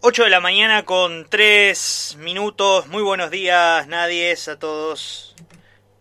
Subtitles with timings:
[0.00, 2.86] 8 de la mañana con 3 minutos.
[2.86, 5.34] Muy buenos días, nadie, a todos.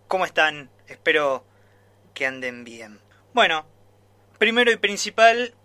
[0.07, 0.69] ¿Cómo están?
[0.87, 1.43] Espero
[2.13, 2.99] que anden bien.
[3.33, 3.65] Bueno,
[4.37, 5.55] primero y principal,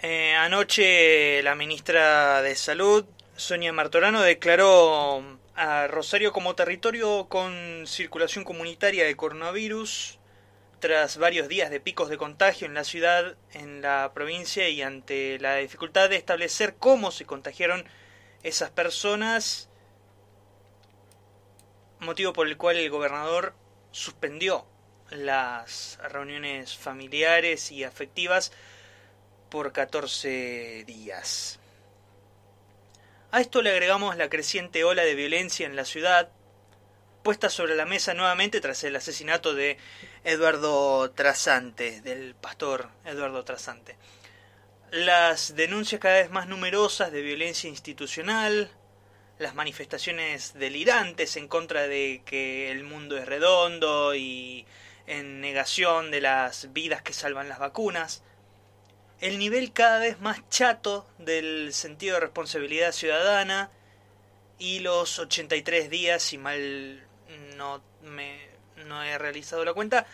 [0.00, 5.24] eh, anoche la ministra de Salud, Sonia Martorano, declaró
[5.54, 10.19] a Rosario como territorio con circulación comunitaria de coronavirus
[10.80, 15.38] tras varios días de picos de contagio en la ciudad, en la provincia y ante
[15.38, 17.84] la dificultad de establecer cómo se contagiaron
[18.42, 19.68] esas personas,
[22.00, 23.54] motivo por el cual el gobernador
[23.92, 24.66] suspendió
[25.10, 28.52] las reuniones familiares y afectivas
[29.50, 31.58] por 14 días.
[33.32, 36.30] A esto le agregamos la creciente ola de violencia en la ciudad,
[37.22, 39.76] puesta sobre la mesa nuevamente tras el asesinato de
[40.24, 43.96] Eduardo Trasante, del pastor Eduardo Trasante.
[44.90, 48.70] Las denuncias cada vez más numerosas de violencia institucional,
[49.38, 54.66] las manifestaciones delirantes en contra de que el mundo es redondo y
[55.06, 58.22] en negación de las vidas que salvan las vacunas,
[59.20, 63.70] el nivel cada vez más chato del sentido de responsabilidad ciudadana
[64.58, 67.06] y los 83 días, si mal
[67.56, 68.48] no, me,
[68.86, 70.06] no he realizado la cuenta,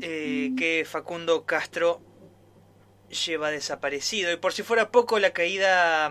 [0.00, 2.00] eh, que Facundo Castro
[3.26, 4.32] lleva desaparecido.
[4.32, 6.10] Y por si fuera poco, la caída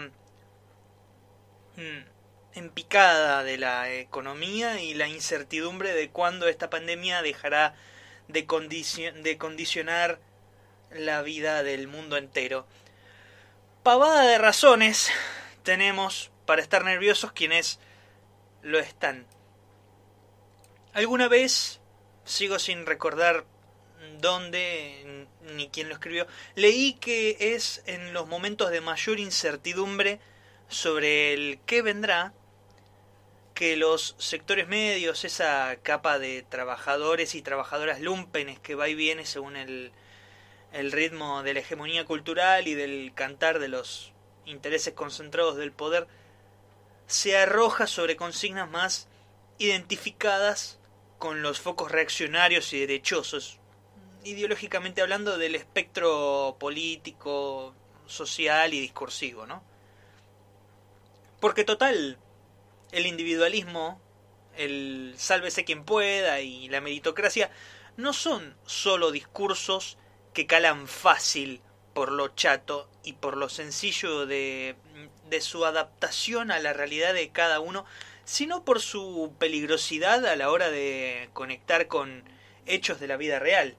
[1.75, 2.03] mm,
[2.53, 7.75] en picada de la economía y la incertidumbre de cuándo esta pandemia dejará
[8.27, 8.47] de,
[9.21, 10.19] de condicionar
[10.91, 12.65] la vida del mundo entero.
[13.83, 15.11] Pavada de razones
[15.63, 17.79] tenemos para estar nerviosos quienes
[18.61, 19.25] lo están.
[20.93, 21.79] Alguna vez,
[22.25, 23.45] sigo sin recordar
[24.19, 25.25] dónde
[25.55, 30.19] ni quién lo escribió, leí que es en los momentos de mayor incertidumbre
[30.67, 32.33] sobre el qué vendrá
[33.53, 39.25] que los sectores medios, esa capa de trabajadores y trabajadoras lumpenes que va y viene
[39.25, 39.93] según el,
[40.73, 44.11] el ritmo de la hegemonía cultural y del cantar de los
[44.45, 46.07] intereses concentrados del poder,
[47.07, 49.07] se arroja sobre consignas más
[49.57, 50.79] identificadas
[51.21, 53.59] con los focos reaccionarios y derechosos,
[54.23, 57.75] ideológicamente hablando del espectro político,
[58.07, 59.63] social y discursivo, ¿no?
[61.39, 62.17] Porque total,
[62.91, 64.01] el individualismo,
[64.57, 67.51] el sálvese quien pueda y la meritocracia
[67.97, 69.99] no son solo discursos
[70.33, 71.61] que calan fácil
[71.93, 74.75] por lo chato y por lo sencillo de,
[75.29, 77.85] de su adaptación a la realidad de cada uno,
[78.23, 82.23] sino por su peligrosidad a la hora de conectar con
[82.65, 83.77] hechos de la vida real.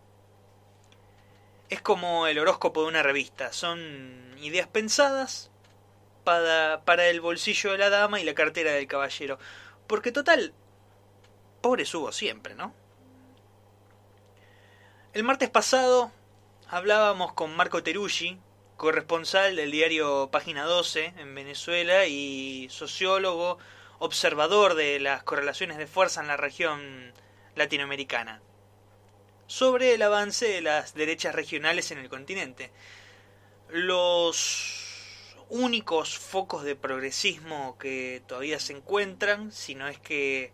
[1.69, 5.51] Es como el horóscopo de una revista, son ideas pensadas
[6.25, 9.39] para, para el bolsillo de la dama y la cartera del caballero.
[9.87, 10.53] Porque total,
[11.61, 12.75] pobre subo siempre, ¿no?
[15.13, 16.11] El martes pasado
[16.69, 18.39] hablábamos con Marco Teruggi,
[18.79, 23.59] corresponsal del diario Página 12 en Venezuela y sociólogo,
[24.03, 27.13] observador de las correlaciones de fuerza en la región
[27.55, 28.43] latinoamericana,
[29.47, 32.73] sobre el avance de las derechas regionales en el continente.
[33.69, 40.53] Los únicos focos de progresismo que todavía se encuentran, si no es que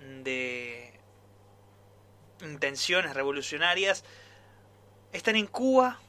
[0.00, 0.92] de
[2.42, 4.04] intenciones revolucionarias,
[5.12, 6.00] están en Cuba,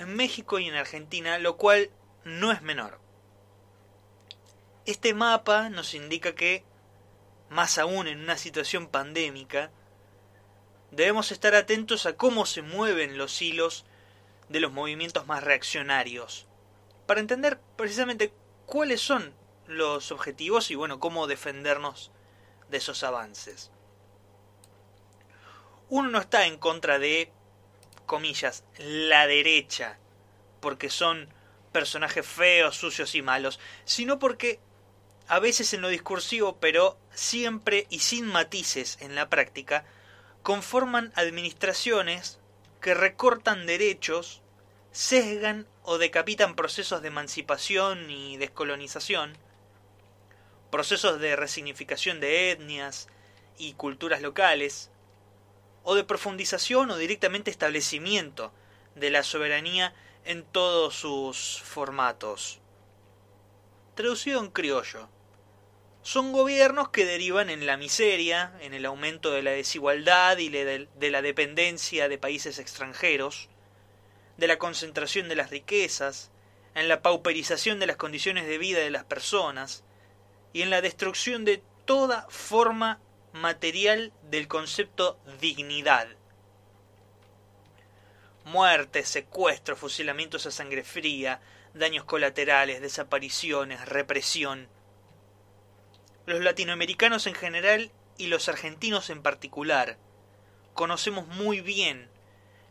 [0.00, 1.90] en México y en Argentina, lo cual
[2.24, 3.05] no es menor.
[4.86, 6.62] Este mapa nos indica que,
[7.50, 9.72] más aún en una situación pandémica,
[10.92, 13.84] debemos estar atentos a cómo se mueven los hilos
[14.48, 16.46] de los movimientos más reaccionarios,
[17.06, 18.32] para entender precisamente
[18.64, 19.34] cuáles son
[19.66, 22.12] los objetivos y bueno, cómo defendernos
[22.70, 23.72] de esos avances.
[25.88, 27.32] Uno no está en contra de,
[28.06, 29.98] comillas, la derecha,
[30.60, 31.28] porque son
[31.72, 34.60] personajes feos, sucios y malos, sino porque
[35.28, 39.84] a veces en lo discursivo, pero siempre y sin matices en la práctica,
[40.42, 42.38] conforman administraciones
[42.80, 44.42] que recortan derechos,
[44.92, 49.36] sesgan o decapitan procesos de emancipación y descolonización,
[50.70, 53.08] procesos de resignificación de etnias
[53.58, 54.90] y culturas locales,
[55.88, 58.52] o de profundización o directamente establecimiento
[58.96, 59.94] de la soberanía
[60.24, 62.58] en todos sus formatos.
[63.94, 65.08] Traducido en criollo,
[66.06, 71.10] son gobiernos que derivan en la miseria, en el aumento de la desigualdad y de
[71.10, 73.48] la dependencia de países extranjeros,
[74.36, 76.30] de la concentración de las riquezas,
[76.76, 79.82] en la pauperización de las condiciones de vida de las personas
[80.52, 83.00] y en la destrucción de toda forma
[83.32, 86.06] material del concepto dignidad.
[88.44, 91.40] Muertes, secuestros, fusilamientos a sangre fría,
[91.74, 94.68] daños colaterales, desapariciones, represión.
[96.26, 99.96] Los latinoamericanos en general y los argentinos en particular
[100.74, 102.08] conocemos muy bien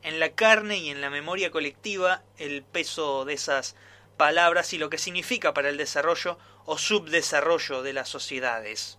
[0.03, 3.77] en la carne y en la memoria colectiva el peso de esas
[4.17, 8.97] palabras y lo que significa para el desarrollo o subdesarrollo de las sociedades.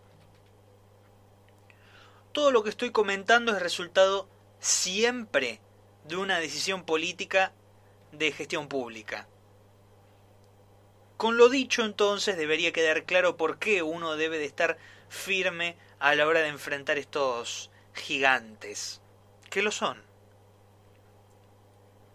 [2.33, 4.27] Todo lo que estoy comentando es resultado
[4.59, 5.61] siempre
[6.05, 7.53] de una decisión política
[8.13, 9.29] de gestión pública.
[11.17, 14.77] Con lo dicho entonces debería quedar claro por qué uno debe de estar
[15.09, 19.01] firme a la hora de enfrentar estos gigantes,
[19.49, 20.03] que lo son.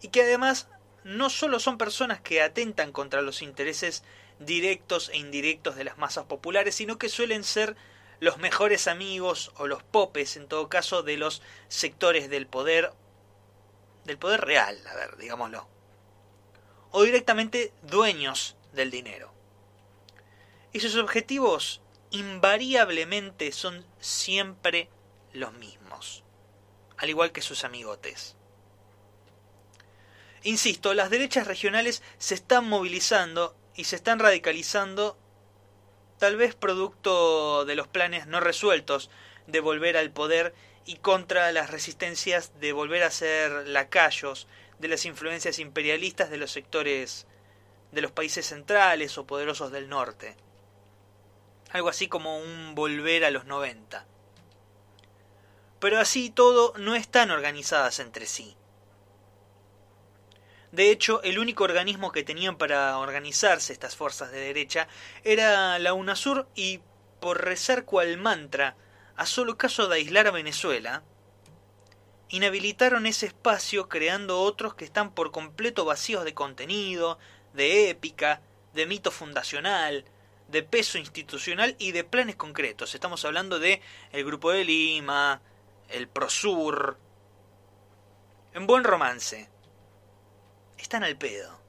[0.00, 0.68] Y que además
[1.04, 4.04] no solo son personas que atentan contra los intereses
[4.38, 7.76] directos e indirectos de las masas populares, sino que suelen ser
[8.20, 12.92] los mejores amigos o los popes, en todo caso, de los sectores del poder,
[14.04, 15.66] del poder real, a ver, digámoslo,
[16.92, 19.32] o directamente dueños del dinero.
[20.72, 24.88] Y sus objetivos invariablemente son siempre
[25.32, 26.24] los mismos,
[26.96, 28.36] al igual que sus amigotes.
[30.42, 35.16] Insisto, las derechas regionales se están movilizando y se están radicalizando
[36.18, 39.10] tal vez producto de los planes no resueltos
[39.46, 40.54] de volver al poder
[40.84, 44.48] y contra las resistencias de volver a ser lacayos
[44.78, 47.26] de las influencias imperialistas de los sectores
[47.92, 50.36] de los países centrales o poderosos del norte.
[51.70, 54.04] Algo así como un volver a los 90.
[55.78, 58.56] Pero así todo no están organizadas entre sí.
[60.70, 64.88] De hecho, el único organismo que tenían para organizarse estas fuerzas de derecha
[65.22, 66.80] era la UNASUR y,
[67.20, 68.74] por rezar cual mantra,
[69.16, 71.02] a solo caso de aislar a Venezuela,
[72.30, 77.18] inhabilitaron ese espacio creando otros que están por completo vacíos de contenido,
[77.52, 78.40] de épica,
[78.72, 80.04] de mito fundacional,
[80.48, 82.94] de peso institucional y de planes concretos.
[82.94, 83.80] Estamos hablando de
[84.12, 85.40] el Grupo de Lima,
[85.88, 86.98] el Prosur.
[88.54, 89.48] En buen romance,
[90.76, 91.60] están al pedo.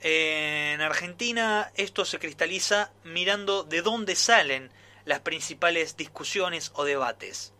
[0.00, 4.70] En Argentina esto se cristaliza mirando de dónde salen
[5.06, 7.53] las principales discusiones o debates.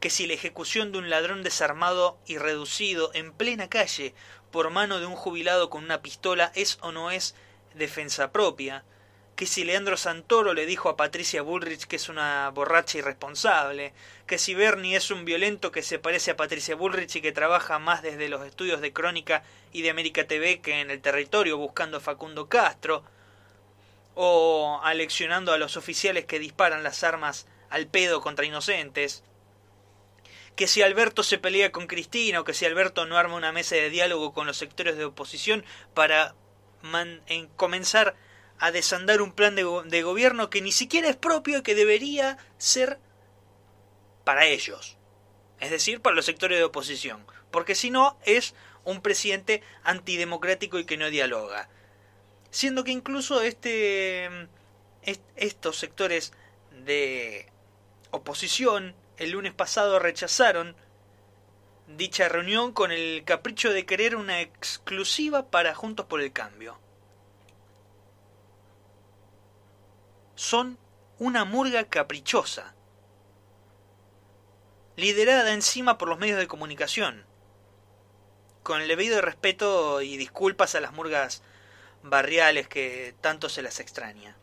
[0.00, 4.14] Que si la ejecución de un ladrón desarmado y reducido en plena calle
[4.50, 7.34] por mano de un jubilado con una pistola es o no es
[7.74, 8.84] defensa propia,
[9.38, 13.92] que si Leandro Santoro le dijo a Patricia Bullrich que es una borracha irresponsable,
[14.26, 17.78] que si Bernie es un violento que se parece a Patricia Bullrich y que trabaja
[17.78, 21.98] más desde los estudios de Crónica y de América TV que en el territorio buscando
[21.98, 23.04] a Facundo Castro,
[24.16, 29.22] o aleccionando a los oficiales que disparan las armas al pedo contra inocentes,
[30.58, 33.76] que si Alberto se pelea con Cristina o que si Alberto no arma una mesa
[33.76, 35.64] de diálogo con los sectores de oposición
[35.94, 36.34] para
[37.54, 38.16] comenzar
[38.58, 42.98] a desandar un plan de, gobierno que ni siquiera es propio y que debería ser
[44.24, 44.96] para ellos.
[45.60, 47.24] Es decir, para los sectores de oposición.
[47.52, 51.68] Porque si no, es un presidente antidemocrático y que no dialoga.
[52.50, 54.28] Siendo que incluso este,
[55.36, 56.32] estos sectores
[56.72, 57.48] de
[58.10, 60.74] oposición el lunes pasado rechazaron
[61.86, 66.78] dicha reunión con el capricho de querer una exclusiva para Juntos por el Cambio.
[70.38, 70.78] son
[71.18, 72.72] una murga caprichosa,
[74.94, 77.26] liderada encima por los medios de comunicación,
[78.62, 81.42] con el debido respeto y disculpas a las murgas
[82.04, 84.36] barriales que tanto se las extraña.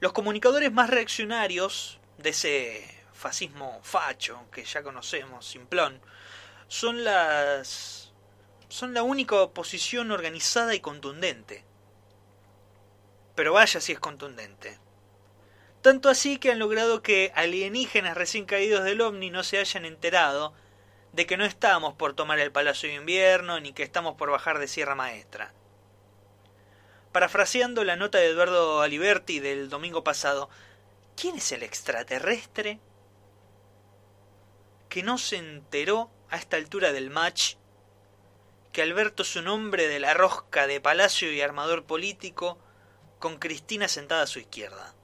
[0.00, 6.00] Los comunicadores más reaccionarios de ese fascismo facho que ya conocemos, simplón,
[6.68, 8.12] son las
[8.68, 11.64] son la única oposición organizada y contundente
[13.34, 14.78] pero vaya si es contundente.
[15.80, 20.52] Tanto así que han logrado que alienígenas recién caídos del ovni no se hayan enterado
[21.12, 24.58] de que no estamos por tomar el Palacio de Invierno ni que estamos por bajar
[24.58, 25.52] de Sierra Maestra.
[27.10, 30.48] Parafraseando la nota de Eduardo Aliberti del domingo pasado,
[31.16, 32.80] ¿quién es el extraterrestre
[34.88, 37.56] que no se enteró a esta altura del match
[38.72, 42.58] que Alberto es un hombre de la rosca de palacio y armador político
[43.18, 44.94] con Cristina sentada a su izquierda.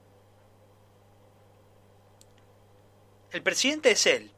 [3.31, 4.31] El presidente es él,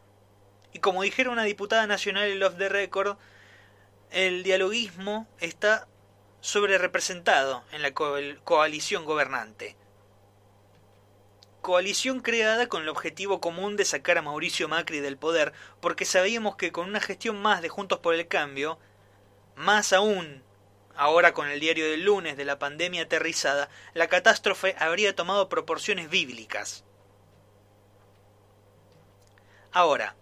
[0.74, 3.18] y como dijera una diputada nacional en Love the Record,
[4.12, 5.88] el dialoguismo está
[6.42, 9.78] sobre representado en la coalición gobernante.
[11.62, 16.56] Coalición creada con el objetivo común de sacar a Mauricio Macri del poder, porque sabíamos
[16.56, 18.80] que con una gestión más de Juntos por el Cambio,
[19.56, 20.44] más aún
[20.96, 26.10] ahora con el diario del lunes de la pandemia aterrizada, la catástrofe habría tomado proporciones
[26.10, 26.84] bíblicas.
[29.72, 30.16] Ahora,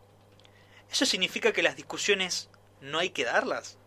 [0.91, 2.50] ¿eso significa que las discusiones
[2.81, 3.79] no hay que darlas?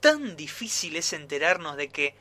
[0.00, 2.14] tan difícil es enterarnos de que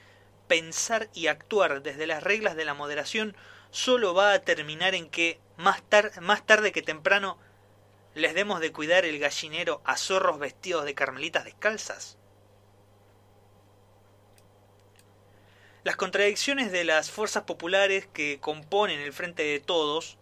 [0.48, 3.36] pensar y actuar desde las reglas de la moderación
[3.72, 5.84] solo va a terminar en que más,
[6.22, 7.38] más tarde que temprano
[8.14, 12.18] les demos de cuidar el gallinero a zorros vestidos de carmelitas descalzas?
[15.84, 20.18] Las contradicciones de las fuerzas populares que componen el Frente de Todos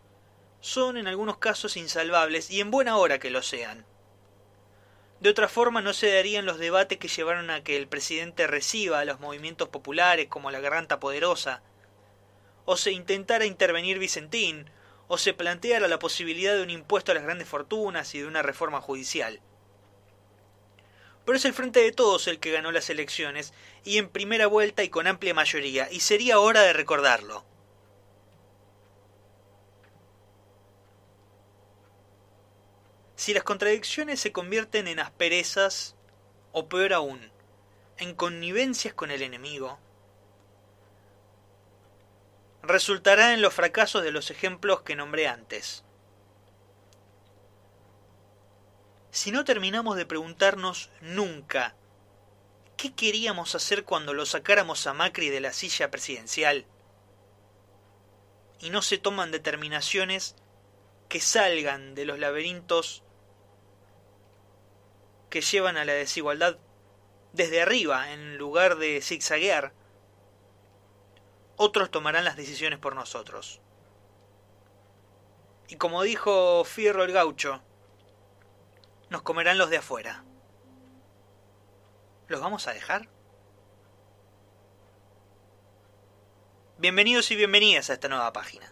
[0.61, 3.85] son en algunos casos insalvables y en buena hora que lo sean.
[5.21, 8.99] De otra forma no se darían los debates que llevaron a que el presidente reciba
[8.99, 11.63] a los movimientos populares como la Garganta Poderosa,
[12.65, 14.69] o se intentara intervenir Vicentín,
[15.07, 18.41] o se planteara la posibilidad de un impuesto a las grandes fortunas y de una
[18.41, 19.39] reforma judicial.
[21.25, 23.53] Pero es el Frente de Todos el que ganó las elecciones,
[23.83, 27.45] y en primera vuelta y con amplia mayoría, y sería hora de recordarlo.
[33.15, 35.95] Si las contradicciones se convierten en asperezas,
[36.51, 37.31] o peor aún,
[37.97, 39.79] en connivencias con el enemigo,
[42.67, 45.83] resultará en los fracasos de los ejemplos que nombré antes.
[49.11, 51.75] Si no terminamos de preguntarnos nunca
[52.77, 56.65] qué queríamos hacer cuando lo sacáramos a Macri de la silla presidencial,
[58.59, 60.35] y no se toman determinaciones
[61.09, 63.03] que salgan de los laberintos
[65.29, 66.57] que llevan a la desigualdad
[67.33, 69.73] desde arriba en lugar de zigzaguear,
[71.57, 73.61] otros tomarán las decisiones por nosotros.
[75.67, 77.61] Y como dijo Fierro el gaucho,
[79.09, 80.23] nos comerán los de afuera.
[82.27, 83.07] ¿Los vamos a dejar?
[86.77, 88.71] Bienvenidos y bienvenidas a esta nueva página.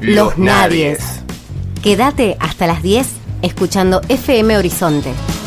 [0.00, 1.22] Los Nadies.
[1.82, 5.37] Quédate hasta las 10 escuchando FM Horizonte.